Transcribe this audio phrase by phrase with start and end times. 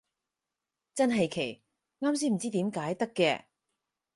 [0.95, 1.61] 真係奇，
[1.99, 3.43] 啱先唔知點解得嘅